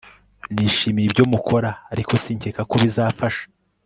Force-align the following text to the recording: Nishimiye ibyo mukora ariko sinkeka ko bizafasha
Nishimiye 0.53 1.05
ibyo 1.07 1.23
mukora 1.31 1.69
ariko 1.93 2.11
sinkeka 2.23 2.61
ko 2.69 2.75
bizafasha 2.83 3.43